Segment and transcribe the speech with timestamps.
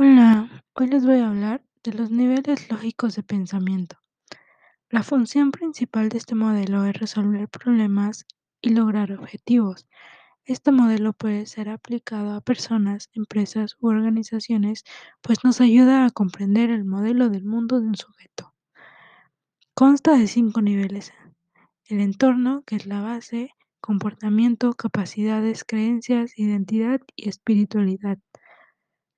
[0.00, 3.96] Hoy les voy a hablar de los niveles lógicos de pensamiento.
[4.90, 8.24] La función principal de este modelo es resolver problemas
[8.60, 9.88] y lograr objetivos.
[10.44, 14.84] Este modelo puede ser aplicado a personas, empresas u organizaciones,
[15.20, 18.54] pues nos ayuda a comprender el modelo del mundo de un sujeto.
[19.74, 21.12] Consta de cinco niveles.
[21.86, 28.18] El entorno, que es la base, comportamiento, capacidades, creencias, identidad y espiritualidad.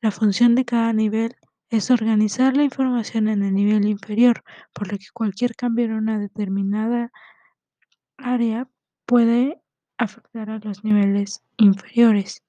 [0.00, 1.34] La función de cada nivel
[1.70, 6.18] es organizar la información en el nivel inferior, por lo que cualquier cambio en una
[6.18, 7.10] determinada
[8.16, 8.68] área
[9.06, 9.60] puede
[9.96, 12.42] afectar a los niveles inferiores.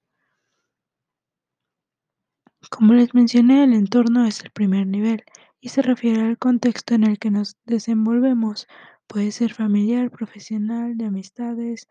[2.69, 5.23] Como les mencioné, el entorno es el primer nivel
[5.59, 8.67] y se refiere al contexto en el que nos desenvolvemos.
[9.07, 11.87] Puede ser familiar, profesional, de amistades,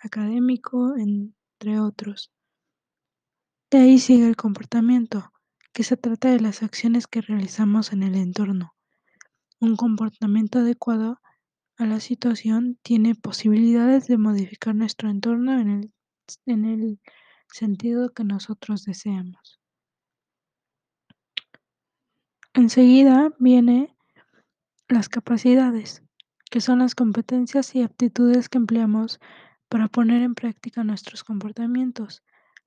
[0.00, 2.32] académico, entre otros.
[3.72, 5.32] De ahí sigue el comportamiento,
[5.72, 8.74] que se trata de las acciones que realizamos en el entorno.
[9.60, 11.22] Un comportamiento adecuado
[11.78, 15.92] a la situación tiene posibilidades de modificar nuestro entorno en el,
[16.44, 17.00] en el
[17.50, 19.58] sentido que nosotros deseamos.
[22.52, 23.96] Enseguida viene
[24.86, 26.02] las capacidades,
[26.50, 29.18] que son las competencias y aptitudes que empleamos
[29.70, 32.22] para poner en práctica nuestros comportamientos.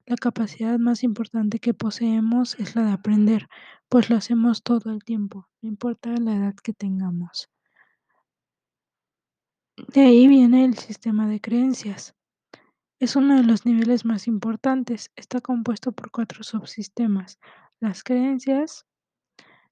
[0.07, 3.47] La capacidad más importante que poseemos es la de aprender,
[3.89, 7.49] pues lo hacemos todo el tiempo, no importa la edad que tengamos.
[9.93, 12.15] De ahí viene el sistema de creencias.
[12.99, 15.11] Es uno de los niveles más importantes.
[15.15, 17.39] Está compuesto por cuatro subsistemas.
[17.81, 18.85] Las creencias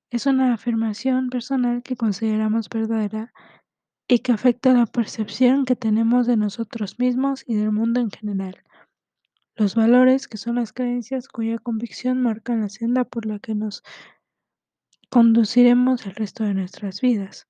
[0.09, 3.33] es una afirmación personal que consideramos verdadera
[4.07, 8.63] y que afecta la percepción que tenemos de nosotros mismos y del mundo en general.
[9.55, 13.83] Los valores, que son las creencias cuya convicción marcan la senda por la que nos
[15.11, 17.47] conduciremos el resto de nuestras vidas.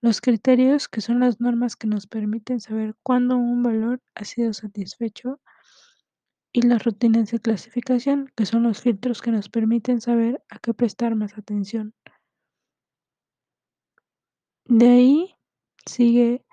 [0.00, 4.52] Los criterios, que son las normas que nos permiten saber cuándo un valor ha sido
[4.52, 5.40] satisfecho.
[6.52, 10.74] Y las rutinas de clasificación, que son los filtros que nos permiten saber a qué
[10.74, 11.94] prestar más atención.
[14.66, 15.34] De ahí
[15.86, 16.44] sigue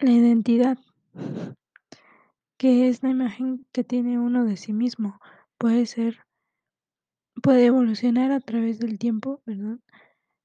[0.00, 0.78] la identidad
[2.56, 5.20] que es la imagen que tiene uno de sí mismo.
[5.58, 6.20] Puede ser,
[7.42, 9.78] puede evolucionar a través del tiempo, ¿verdad?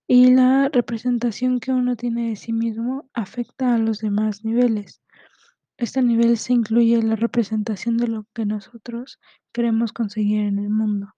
[0.07, 5.01] Y la representación que uno tiene de sí mismo afecta a los demás niveles.
[5.77, 9.19] Este nivel se incluye la representación de lo que nosotros
[9.51, 11.15] queremos conseguir en el mundo.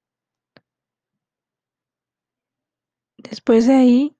[3.18, 4.16] Después de ahí,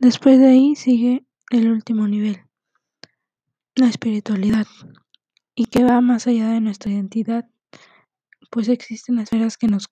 [0.00, 2.40] después de ahí sigue el último nivel,
[3.76, 4.66] la espiritualidad,
[5.54, 7.46] y que va más allá de nuestra identidad,
[8.50, 9.88] pues existen esferas que nos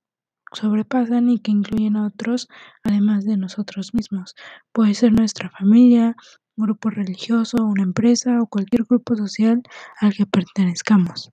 [0.53, 2.49] sobrepasan y que incluyen a otros
[2.85, 4.35] además de nosotros mismos.
[4.73, 6.15] Puede ser nuestra familia,
[6.57, 9.63] un grupo religioso, una empresa o cualquier grupo social
[10.01, 11.31] al que pertenezcamos.